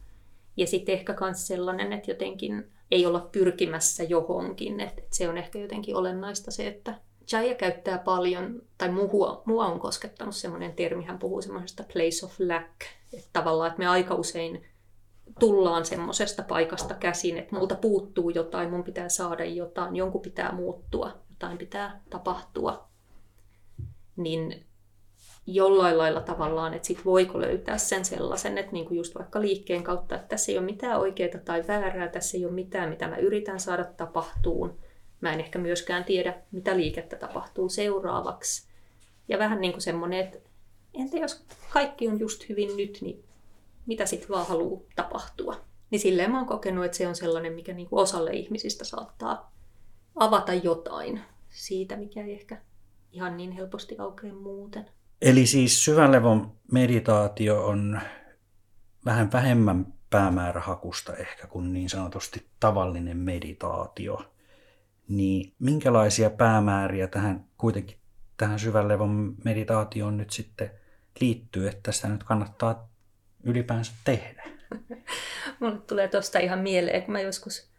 [0.57, 4.81] Ja sitten ehkä myös sellainen, että jotenkin ei olla pyrkimässä johonkin.
[4.81, 6.95] Että se on ehkä jotenkin olennaista se, että
[7.33, 12.41] Jaya käyttää paljon, tai mua, mua on koskettanut semmoinen termi, hän puhuu semmoisesta place of
[12.41, 12.73] lack,
[13.13, 14.67] että tavallaan, että me aika usein
[15.41, 21.19] tullaan semmoisesta paikasta käsin, että multa puuttuu jotain, mun pitää saada jotain, jonkun pitää muuttua,
[21.31, 22.89] jotain pitää tapahtua.
[24.17, 24.66] Niin
[25.47, 30.15] jollain lailla tavallaan, että sit voiko löytää sen sellaisen, että niinku just vaikka liikkeen kautta,
[30.15, 33.61] että tässä ei ole mitään oikeaa tai väärää, tässä ei ole mitään, mitä mä yritän
[33.61, 34.79] saada tapahtuun.
[35.21, 38.69] Mä en ehkä myöskään tiedä, mitä liikettä tapahtuu seuraavaksi.
[39.29, 40.39] Ja vähän niin kuin semmoinen, että
[40.95, 43.25] entä jos kaikki on just hyvin nyt, niin
[43.87, 45.57] mitä sitten vaan haluaa tapahtua.
[45.91, 49.53] Niin silleen mä oon kokenut, että se on sellainen, mikä niin kuin osalle ihmisistä saattaa
[50.15, 52.57] avata jotain siitä, mikä ei ehkä
[53.13, 54.96] ihan niin helposti aukea muuten.
[55.23, 58.01] Eli siis syvänlevon meditaatio on
[59.05, 64.33] vähän vähemmän päämäärähakusta ehkä kuin niin sanotusti tavallinen meditaatio.
[65.09, 67.99] Niin minkälaisia päämääriä tähän kuitenkin
[68.37, 70.71] tähän syvänlevon meditaatioon nyt sitten
[71.21, 72.89] liittyy, että sitä nyt kannattaa
[73.45, 74.43] ylipäänsä tehdä?
[75.61, 77.71] Mulle tulee tuosta ihan mieleen, kun mä joskus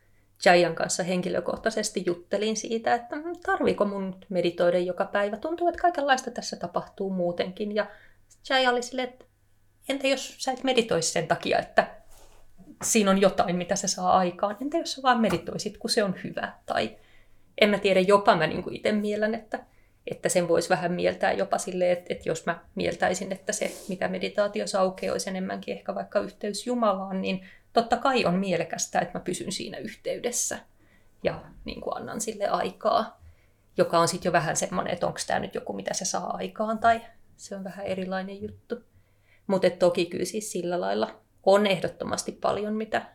[0.45, 5.37] Jayan kanssa henkilökohtaisesti juttelin siitä, että tarviiko mun meditoida joka päivä.
[5.37, 7.75] Tuntuu, että kaikenlaista tässä tapahtuu muutenkin.
[7.75, 7.85] Ja
[8.49, 9.25] Jaya oli silleen, että
[9.89, 11.87] entä jos sä et meditoisi sen takia, että
[12.83, 14.57] siinä on jotain, mitä se saa aikaan.
[14.61, 16.53] Entä jos sä vaan meditoisit, kun se on hyvä?
[16.65, 16.97] Tai
[17.61, 19.59] en mä tiedä, jopa mä niin itse mielen, että,
[20.11, 24.07] että sen voisi vähän mieltää jopa silleen, että, että jos mä mieltäisin, että se, mitä
[24.07, 27.45] meditaatio aukeaa, olisi enemmänkin ehkä vaikka yhteys Jumalaan, niin
[27.81, 30.57] totta kai on mielekästä, että mä pysyn siinä yhteydessä
[31.23, 33.21] ja niin kuin annan sille aikaa,
[33.77, 36.79] joka on sitten jo vähän semmoinen, että onko tämä nyt joku, mitä se saa aikaan,
[36.79, 37.01] tai
[37.35, 38.75] se on vähän erilainen juttu.
[39.47, 43.05] Mutta toki kyllä siis sillä lailla on ehdottomasti paljon, mitä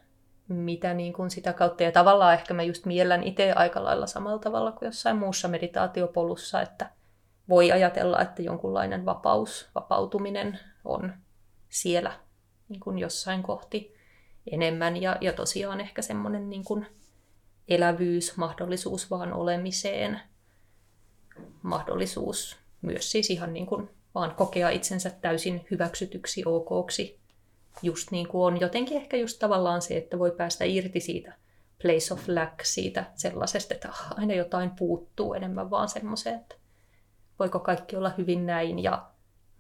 [0.49, 1.83] mitä niin kuin sitä kautta.
[1.83, 6.63] Ja tavallaan ehkä mä just miellän itse aika lailla samalla tavalla kuin jossain muussa meditaatiopolussa,
[6.63, 6.91] että
[7.49, 11.13] voi ajatella, että jonkunlainen vapaus, vapautuminen on
[11.69, 12.13] siellä
[12.69, 14.02] niin kuin jossain kohti
[14.47, 15.03] enemmän.
[15.03, 16.87] Ja, ja tosiaan ehkä semmoinen niin kuin
[17.69, 20.21] elävyys, mahdollisuus vaan olemiseen,
[21.63, 27.21] mahdollisuus myös siis ihan niin kuin vaan kokea itsensä täysin hyväksytyksi, okoksi,
[27.83, 28.61] just niin kuin on.
[28.61, 31.35] Jotenkin ehkä just tavallaan se, että voi päästä irti siitä
[31.83, 36.55] place of lack, siitä sellaisesta, että ah, aina jotain puuttuu enemmän vaan semmoiseen, että
[37.39, 39.07] voiko kaikki olla hyvin näin ja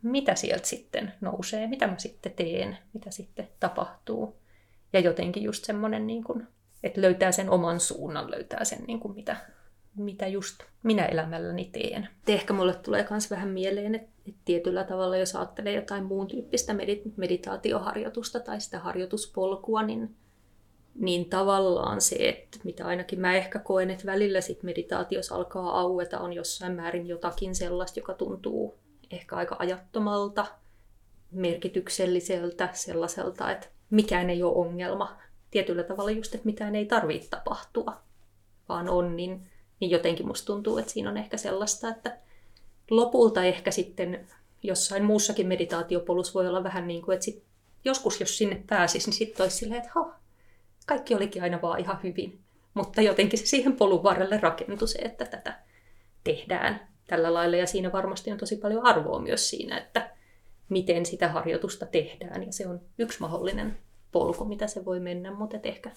[0.03, 4.42] mitä sieltä sitten nousee, mitä mä sitten teen, mitä sitten tapahtuu.
[4.93, 6.47] Ja jotenkin just semmoinen, niin kuin,
[6.83, 9.37] että löytää sen oman suunnan, löytää sen, niin kuin mitä,
[9.97, 12.09] mitä just minä elämälläni teen.
[12.29, 16.75] Ehkä mulle tulee myös vähän mieleen, että, että tietyllä tavalla, jos ajattelee jotain muun tyyppistä
[17.17, 20.17] meditaatioharjoitusta tai sitä harjoituspolkua, niin,
[20.95, 26.21] niin tavallaan se, että mitä ainakin mä ehkä koen, että välillä sit meditaatios alkaa aueta,
[26.21, 28.79] on jossain määrin jotakin sellaista, joka tuntuu
[29.11, 30.47] ehkä aika ajattomalta,
[31.31, 35.17] merkitykselliseltä, sellaiselta, että mikään ei ole ongelma.
[35.51, 38.01] Tietyllä tavalla just, että mitään ei tarvitse tapahtua,
[38.69, 39.47] vaan on, niin,
[39.81, 42.19] niin jotenkin musta tuntuu, että siinä on ehkä sellaista, että
[42.91, 44.27] lopulta ehkä sitten
[44.63, 47.43] jossain muussakin meditaatiopolussa voi olla vähän niin kuin, että sit
[47.85, 50.15] joskus jos sinne pääsisi, niin sitten olisi silleen, että ha,
[50.87, 52.41] kaikki olikin aina vaan ihan hyvin.
[52.75, 55.59] Mutta jotenkin se siihen polun varrelle rakentui se, että tätä
[56.25, 57.57] tehdään tällä lailla.
[57.57, 60.12] Ja siinä varmasti on tosi paljon arvoa myös siinä, että
[60.69, 62.43] miten sitä harjoitusta tehdään.
[62.43, 63.79] Ja se on yksi mahdollinen
[64.13, 65.91] polku, mitä se voi mennä, mutta ehkä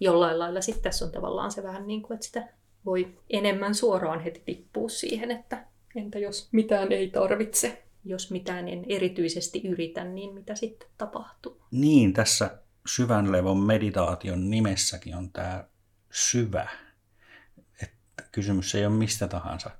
[0.00, 2.48] jollain lailla sitten tässä on tavallaan se vähän niin kuin, että sitä
[2.84, 8.84] voi enemmän suoraan heti tippua siihen, että entä jos mitään ei tarvitse, jos mitään en
[8.88, 11.62] erityisesti yritä, niin mitä sitten tapahtuu?
[11.70, 15.64] Niin, tässä syvän levon meditaation nimessäkin on tämä
[16.10, 16.68] syvä.
[17.82, 19.70] Että kysymys ei ole mistä tahansa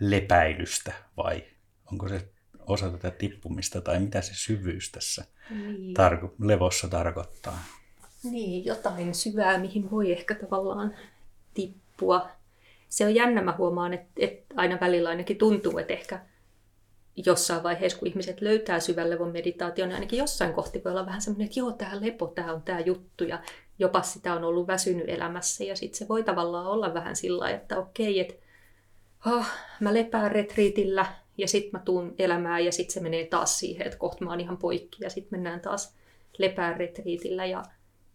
[0.00, 1.44] lepäilystä vai
[1.92, 2.28] onko se
[2.68, 5.96] osa tätä tippumista tai mitä se syvyys tässä niin.
[5.96, 7.64] tarko- levossa tarkoittaa?
[8.22, 10.94] Niin, jotain syvää, mihin voi ehkä tavallaan
[11.54, 12.28] tippua.
[12.88, 16.20] Se on jännä, mä huomaan, että, että aina välillä ainakin tuntuu, että ehkä
[17.26, 21.22] jossain vaiheessa, kun ihmiset löytää syvän levon meditaation, niin ainakin jossain kohti voi olla vähän
[21.22, 23.42] semmoinen, että joo, tämä lepo, tämä on tämä juttu, ja
[23.78, 27.78] jopa sitä on ollut väsynyt elämässä, ja sitten se voi tavallaan olla vähän sillä että
[27.78, 28.34] okei, että
[29.26, 29.46] oh,
[29.80, 31.06] mä lepään retriitillä,
[31.38, 34.40] ja sitten mä tuun elämään, ja sitten se menee taas siihen, että kohta mä oon
[34.40, 35.96] ihan poikki, ja sitten mennään taas
[36.38, 37.62] lepään retriitillä, ja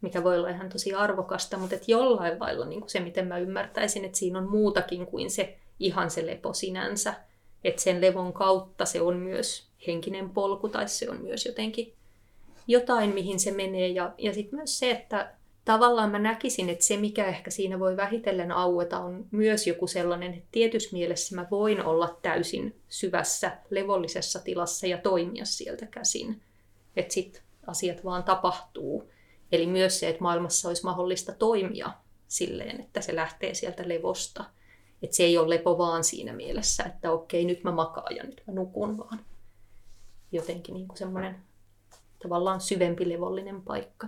[0.01, 4.05] mikä voi olla ihan tosi arvokasta, mutta että jollain lailla niin se, miten mä ymmärtäisin,
[4.05, 7.13] että siinä on muutakin kuin se ihan se lepo sinänsä,
[7.63, 11.93] että sen levon kautta se on myös henkinen polku tai se on myös jotenkin
[12.67, 13.88] jotain, mihin se menee.
[13.88, 15.33] Ja, ja sitten myös se, että
[15.65, 20.34] tavallaan mä näkisin, että se mikä ehkä siinä voi vähitellen aueta on myös joku sellainen,
[20.34, 26.41] että tietyssä mielessä mä voin olla täysin syvässä levollisessa tilassa ja toimia sieltä käsin.
[26.95, 29.12] Että sitten asiat vaan tapahtuu.
[29.52, 31.91] Eli myös se, että maailmassa olisi mahdollista toimia
[32.28, 34.45] silleen, että se lähtee sieltä levosta–
[35.04, 38.43] että se ei ole lepo vaan siinä mielessä, että okei, nyt mä makaan ja nyt
[38.47, 39.19] mä nukun, vaan
[40.32, 41.36] jotenkin niin kuin semmoinen
[42.23, 44.08] tavallaan syvempi levollinen paikka.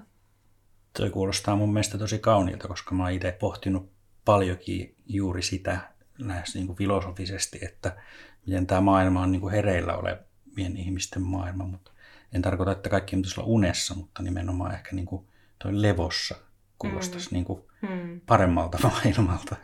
[0.98, 3.92] Toi kuulostaa mun mielestä tosi kauniilta, koska mä oon itse pohtinut
[4.26, 5.80] paljonkin juuri sitä
[6.18, 7.98] lähes niin kuin filosofisesti, että
[8.46, 11.92] miten tämä maailma on niin kuin hereillä olevien ihmisten maailma, mutta
[12.34, 15.28] en tarkoita, että kaikki pitäisi olla unessa, mutta nimenomaan ehkä niin kuin
[15.60, 16.36] toi levossa
[16.80, 17.34] kuulostaisi mm.
[17.34, 18.22] niin kuin mm.
[18.26, 19.56] paremmalta maailmalta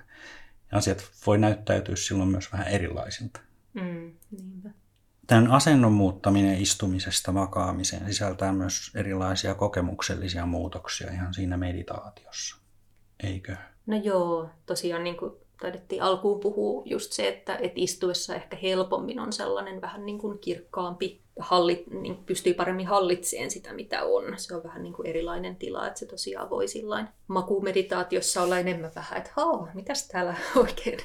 [0.72, 3.39] asiat voi näyttäytyä silloin myös vähän erilaisilta.
[3.74, 4.70] Mm, niinpä.
[5.32, 12.58] Tämän asennon muuttaminen istumisesta vakaamiseen sisältää myös erilaisia kokemuksellisia muutoksia ihan siinä meditaatiossa,
[13.24, 13.56] eikö?
[13.86, 19.20] No joo, tosiaan niin kuin taidettiin alkuun puhua just se, että, että istuessa ehkä helpommin
[19.20, 24.24] on sellainen vähän niin kuin kirkkaampi, hallit, niin pystyy paremmin hallitsemaan sitä, mitä on.
[24.38, 28.91] Se on vähän niin kuin erilainen tila, että se tosiaan voi sillain makumeditaatiossa olla enemmän
[28.96, 31.00] vähän, että haa, mitäs täällä oikein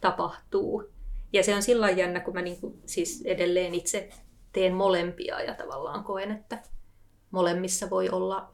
[0.00, 0.97] tapahtuu.
[1.32, 4.08] Ja se on sillä jännä, kun mä niin kuin, siis edelleen itse
[4.52, 6.58] teen molempia ja tavallaan koen, että
[7.30, 8.52] molemmissa voi olla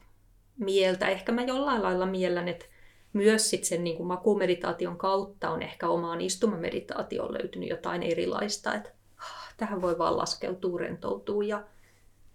[0.57, 1.07] mieltä.
[1.07, 2.65] Ehkä mä jollain lailla miellän, että
[3.13, 8.89] myös sit sen niin kuin makumeditaation kautta on ehkä omaan istumameditaatioon löytynyt jotain erilaista, että
[9.17, 11.63] ah, tähän voi vaan laskeutua, rentoutua ja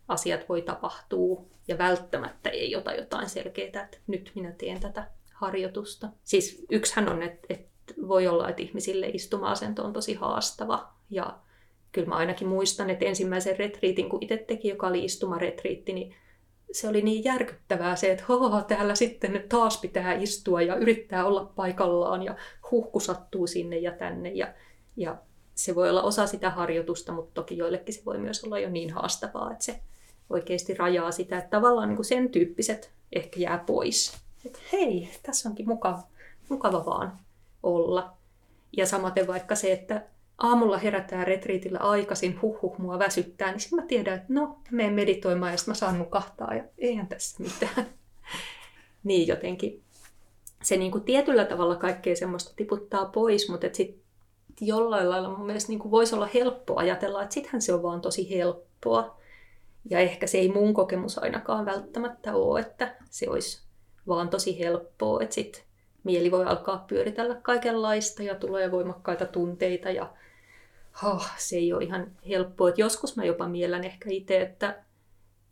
[0.09, 6.09] asiat voi tapahtua ja välttämättä ei ota jotain selkeää, että nyt minä teen tätä harjoitusta.
[6.25, 7.70] Siis yksihän on, että, että
[8.09, 11.39] voi olla, että ihmisille istuma-asento on tosi haastava ja
[11.93, 16.15] kyllä mä ainakin muistan, että ensimmäisen retriitin, kun itse teki, joka oli istumaretriitti, niin
[16.73, 21.27] se oli niin järkyttävää se, että Hoho, täällä sitten nyt taas pitää istua ja yrittää
[21.27, 22.37] olla paikallaan ja
[22.71, 24.31] huhku sattuu sinne ja tänne.
[24.31, 24.55] Ja,
[24.97, 25.17] ja
[25.55, 28.91] se voi olla osa sitä harjoitusta, mutta toki joillekin se voi myös olla jo niin
[28.91, 29.81] haastavaa, että se
[30.31, 34.13] oikeasti rajaa sitä, että tavallaan niin kuin sen tyyppiset ehkä jää pois.
[34.47, 36.03] Että hei, tässä onkin mukava,
[36.49, 37.19] mukava vaan
[37.63, 38.17] olla.
[38.77, 40.03] Ja samaten vaikka se, että
[40.39, 44.93] aamulla herätään retriitillä aikaisin, huh huh, mua väsyttää, niin sitten mä tiedän, että no, menen
[44.93, 47.87] meditoimaan ja sitten mä saan nukahtaa ja eihän tässä mitään.
[49.05, 49.83] niin jotenkin
[50.63, 54.01] se niin kuin tietyllä tavalla kaikkea semmoista tiputtaa pois, mutta sitten
[54.61, 58.01] jollain lailla mun mielestä niin kuin voisi olla helppo ajatella, että sittenhän se on vaan
[58.01, 59.21] tosi helppoa.
[59.91, 63.63] Ja ehkä se ei mun kokemus ainakaan välttämättä ole, että se olisi
[64.09, 65.63] vaan tosi helppoa, että sitten
[66.05, 70.13] mieli voi alkaa pyöritellä kaikenlaista ja tulee voimakkaita tunteita ja
[71.05, 72.69] oh, se ei ole ihan helppoa.
[72.69, 74.83] Et joskus mä jopa miellän ehkä itse, että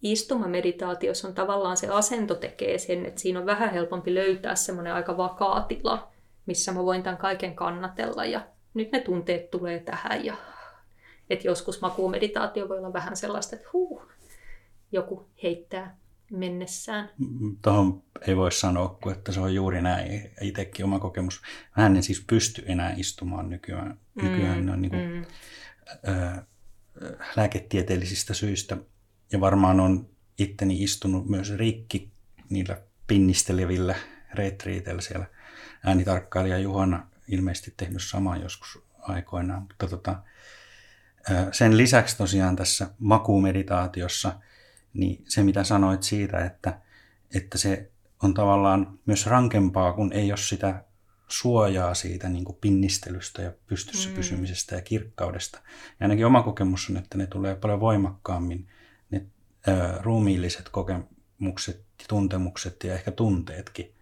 [0.03, 5.17] istumameditaatiossa on tavallaan se asento tekee sen, että siinä on vähän helpompi löytää semmoinen aika
[5.17, 6.09] vakaa tila,
[6.47, 8.41] missä mä voin tämän kaiken kannatella ja
[8.75, 10.35] nyt ne tunteet tulee tähän ja
[11.31, 14.03] että joskus makuumeditaatio voi olla vähän sellaista, että huu,
[14.93, 15.97] joku heittää
[16.31, 17.11] mennessään.
[17.63, 20.31] Tuohon ei voi sanoa, kun että se on juuri näin.
[20.41, 21.43] Itsekin oma kokemus.
[21.77, 23.99] Mä en siis pysty enää istumaan nykyään.
[24.15, 25.25] Mm, nykyään on niin kuin, mm.
[26.07, 26.43] ää,
[27.37, 28.77] lääketieteellisistä syistä.
[29.33, 32.11] Ja varmaan on itteni istunut myös rikki
[32.51, 33.95] niillä pinnistelevillä
[34.35, 35.27] retriiteillä siellä.
[35.85, 39.63] Äänitarkkailija Juhana ilmeisesti tehnyt samaa joskus aikoinaan.
[39.63, 40.23] Mutta tota,
[41.53, 44.33] sen lisäksi tosiaan tässä makuumeditaatiossa–
[44.93, 46.81] niin se mitä sanoit siitä, että,
[47.35, 47.91] että se
[48.23, 50.85] on tavallaan myös rankempaa, kun ei ole sitä
[51.29, 54.15] suojaa siitä niin kuin pinnistelystä ja pystyssä mm.
[54.15, 55.59] pysymisestä ja kirkkaudesta.
[56.01, 58.69] Ja ainakin oma kokemus on, että ne tulee paljon voimakkaammin,
[59.11, 59.27] ne
[59.67, 63.95] ää, ruumiilliset kokemukset ja tuntemukset ja ehkä tunteetkin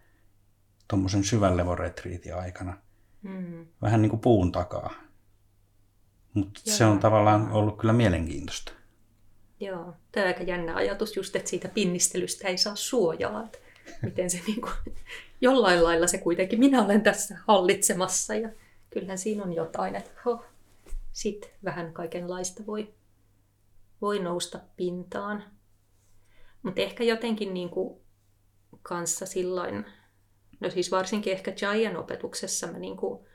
[0.87, 2.77] tuommoisen syvän levoretriitin aikana.
[3.21, 3.65] Mm.
[3.81, 4.93] Vähän niin kuin puun takaa.
[6.33, 8.71] Mutta se on tavallaan ollut kyllä mielenkiintoista.
[9.59, 13.43] Joo, tämä on aika jännä ajatus just, että siitä pinnistelystä ei saa suojaa.
[13.43, 13.57] Että
[14.01, 14.95] miten se niin kuin,
[15.41, 18.49] jollain lailla se kuitenkin, minä olen tässä hallitsemassa ja
[18.89, 20.45] kyllähän siinä on jotain, että ho,
[21.13, 22.93] sit vähän kaikenlaista voi,
[24.01, 25.43] voi nousta pintaan.
[26.63, 27.99] Mutta ehkä jotenkin niin kuin
[28.81, 29.85] kanssa silloin,
[30.59, 33.26] no siis varsinkin ehkä Jayan opetuksessa mä niin kuin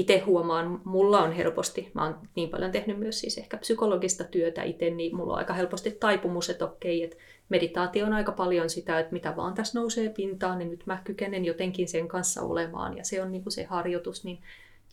[0.00, 4.62] itse huomaan, mulla on helposti, mä oon niin paljon tehnyt myös siis ehkä psykologista työtä
[4.62, 7.16] itse, niin mulla on aika helposti taipumus, että okei, että
[7.48, 11.44] meditaatio on aika paljon sitä, että mitä vaan tässä nousee pintaan, niin nyt mä kykenen
[11.44, 14.38] jotenkin sen kanssa olemaan, ja se on niin kuin se harjoitus, niin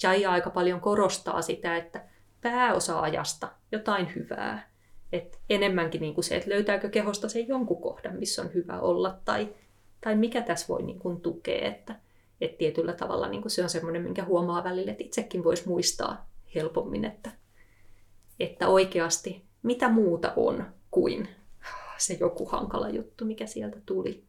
[0.04, 2.02] Jaya aika paljon korostaa sitä, että
[2.42, 4.70] pääosa ajasta jotain hyvää,
[5.12, 9.18] että enemmänkin niin kuin se, että löytääkö kehosta sen jonkun kohdan, missä on hyvä olla,
[9.26, 9.50] tai,
[10.02, 11.96] tai mikä tässä voi niin kuin tukea, että
[12.42, 17.06] että tietyllä tavalla niin se on semmoinen, minkä huomaa välillä, että itsekin voisi muistaa helpommin,
[17.06, 17.32] että,
[18.40, 21.28] että oikeasti mitä muuta on kuin
[21.98, 24.24] se joku hankala juttu, mikä sieltä tuli.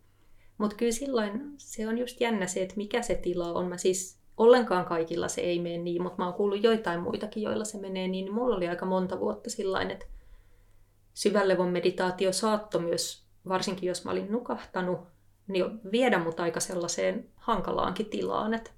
[0.58, 3.68] Mutta kyllä silloin se on just jännä se, että mikä se tila on.
[3.68, 7.64] Mä siis ollenkaan kaikilla se ei mene niin, mutta mä oon kuullut joitain muitakin, joilla
[7.64, 8.32] se menee niin.
[8.32, 10.06] Mulla oli aika monta vuotta sillain, että
[11.14, 14.98] syvällevon meditaatio saattoi myös, varsinkin jos mä olin nukahtanut,
[15.48, 18.70] niin viedä mut aika sellaiseen hankalaankin tilaan, että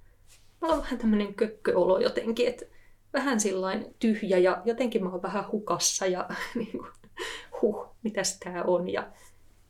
[0.61, 2.67] mulla on vähän tämmöinen kökköolo jotenkin, että
[3.13, 6.91] vähän sillain tyhjä ja jotenkin mä oon vähän hukassa ja niin kuin,
[7.63, 8.89] huh, mitäs tää on.
[8.89, 9.07] Ja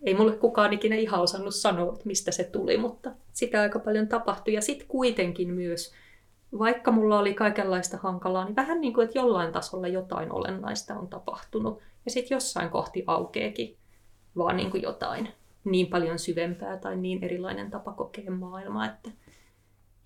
[0.02, 4.08] ei mulle kukaan ikinä ihan osannut sanoa, että mistä se tuli, mutta sitä aika paljon
[4.08, 4.54] tapahtui.
[4.54, 5.92] Ja sitten kuitenkin myös,
[6.58, 11.08] vaikka mulla oli kaikenlaista hankalaa, niin vähän niin kuin, että jollain tasolla jotain olennaista on
[11.08, 11.80] tapahtunut.
[12.04, 13.76] Ja sitten jossain kohti aukeekin
[14.36, 15.28] vaan niin kuin jotain
[15.64, 19.10] niin paljon syvempää tai niin erilainen tapa kokea maailmaa, että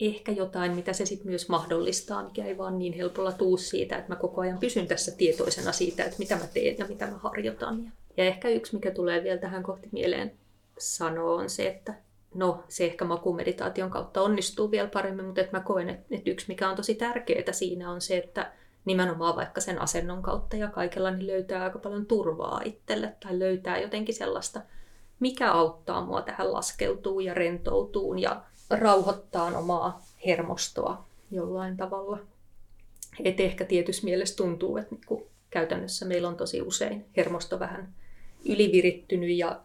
[0.00, 4.12] ehkä jotain, mitä se sitten myös mahdollistaa, mikä ei vaan niin helpolla tuu siitä, että
[4.12, 7.92] mä koko ajan pysyn tässä tietoisena siitä, että mitä mä teen ja mitä mä harjoitan.
[8.16, 10.32] Ja ehkä yksi, mikä tulee vielä tähän kohti mieleen
[10.78, 11.94] sanoa, on se, että
[12.34, 16.70] no se ehkä makumeditaation kautta onnistuu vielä paremmin, mutta että mä koen, että, yksi mikä
[16.70, 18.52] on tosi tärkeää siinä on se, että
[18.84, 23.78] nimenomaan vaikka sen asennon kautta ja kaikella niin löytää aika paljon turvaa itselle tai löytää
[23.78, 24.60] jotenkin sellaista
[25.20, 32.18] mikä auttaa mua tähän laskeutuu ja rentoutuun ja rauhoittaa omaa hermostoa jollain tavalla.
[33.24, 37.94] Et ehkä tietyssä mielessä tuntuu, että niinku käytännössä meillä on tosi usein hermosto vähän
[38.48, 39.60] ylivirittynyt ja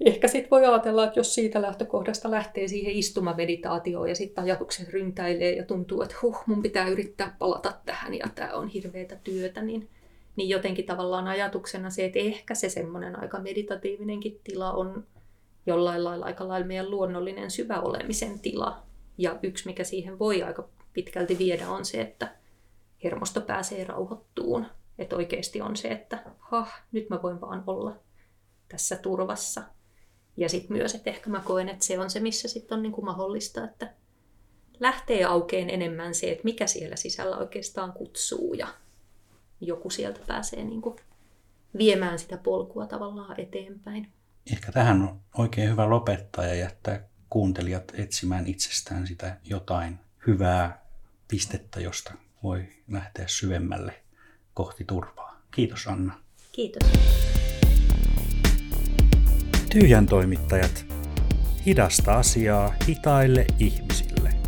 [0.00, 5.52] ehkä sitten voi ajatella, että jos siitä lähtökohdasta lähtee siihen istumameditaatioon ja sitten ajatukset ryntäilee
[5.52, 9.88] ja tuntuu, että huh, mun pitää yrittää palata tähän ja tämä on hirveätä työtä, niin
[10.36, 15.06] niin jotenkin tavallaan ajatuksena se, että ehkä se semmoinen aika meditatiivinenkin tila on
[15.66, 18.82] jollain lailla aika lailla meidän luonnollinen syvä olemisen tila.
[19.18, 22.36] Ja yksi, mikä siihen voi aika pitkälti viedä, on se, että
[23.04, 24.66] hermosto pääsee rauhoittuun.
[24.98, 27.96] Että oikeasti on se, että ha, nyt mä voin vaan olla
[28.68, 29.62] tässä turvassa.
[30.36, 32.92] Ja sitten myös, että ehkä mä koen, että se on se, missä sitten on niin
[32.92, 33.94] kuin mahdollista, että
[34.80, 38.68] lähtee aukeen enemmän se, että mikä siellä sisällä oikeastaan kutsuu ja
[39.66, 40.96] joku sieltä pääsee niin kuin
[41.78, 44.08] viemään sitä polkua tavallaan eteenpäin.
[44.52, 50.84] Ehkä tähän on oikein hyvä lopettaa ja jättää kuuntelijat etsimään itsestään sitä jotain hyvää
[51.28, 52.12] pistettä, josta
[52.42, 54.02] voi lähteä syvemmälle
[54.54, 55.40] kohti turvaa.
[55.50, 56.20] Kiitos Anna.
[56.52, 56.88] Kiitos.
[59.72, 60.86] Tyhjän toimittajat.
[61.66, 64.03] Hidasta asiaa hitaille ihmisille.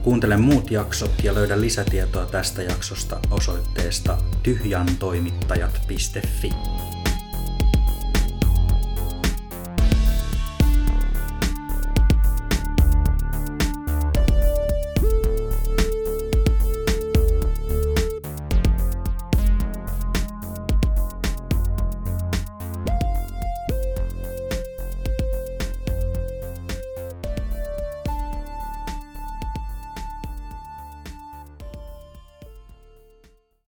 [0.07, 6.51] Kuuntele muut jaksot ja löydä lisätietoa tästä jaksosta osoitteesta tyhjantoimittajat.fi.